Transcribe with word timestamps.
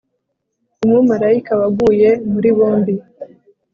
umumarayika 0.85 1.51
waguye 1.61 2.09
muri 2.31 2.49
bombi 2.57 2.93